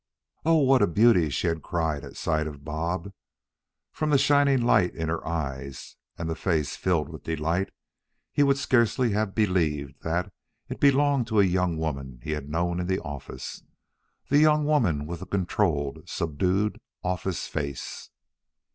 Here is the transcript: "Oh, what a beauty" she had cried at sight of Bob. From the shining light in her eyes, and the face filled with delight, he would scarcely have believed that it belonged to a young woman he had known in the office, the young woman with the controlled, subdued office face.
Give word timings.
"Oh, 0.45 0.57
what 0.63 0.81
a 0.81 0.87
beauty" 0.87 1.29
she 1.29 1.45
had 1.45 1.61
cried 1.61 2.03
at 2.03 2.17
sight 2.17 2.47
of 2.47 2.65
Bob. 2.65 3.11
From 3.91 4.09
the 4.09 4.17
shining 4.17 4.59
light 4.63 4.95
in 4.95 5.09
her 5.09 5.23
eyes, 5.27 5.95
and 6.17 6.27
the 6.27 6.33
face 6.33 6.75
filled 6.75 7.07
with 7.07 7.21
delight, 7.23 7.69
he 8.31 8.41
would 8.41 8.57
scarcely 8.57 9.11
have 9.11 9.35
believed 9.35 10.01
that 10.01 10.33
it 10.69 10.79
belonged 10.79 11.27
to 11.27 11.39
a 11.39 11.43
young 11.45 11.77
woman 11.77 12.19
he 12.23 12.31
had 12.31 12.49
known 12.49 12.79
in 12.79 12.87
the 12.87 12.97
office, 13.01 13.61
the 14.27 14.39
young 14.39 14.65
woman 14.65 15.05
with 15.05 15.19
the 15.19 15.27
controlled, 15.27 16.09
subdued 16.09 16.81
office 17.03 17.45
face. 17.45 18.09